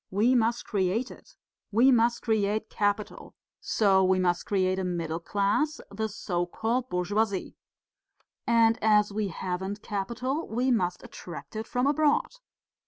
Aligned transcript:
We 0.09 0.33
must 0.33 0.65
create 0.65 1.11
it. 1.11 1.35
We 1.71 1.91
must 1.91 2.23
create 2.23 2.71
capital, 2.71 3.35
so 3.59 4.03
we 4.03 4.17
must 4.17 4.47
create 4.47 4.79
a 4.79 4.83
middle 4.83 5.19
class, 5.19 5.79
the 5.91 6.09
so 6.09 6.47
called 6.47 6.89
bourgeoisie. 6.89 7.55
And 8.47 8.79
as 8.81 9.11
we 9.13 9.27
haven't 9.27 9.83
capital 9.83 10.47
we 10.47 10.71
must 10.71 11.03
attract 11.03 11.55
it 11.55 11.67
from 11.67 11.85
abroad. 11.85 12.31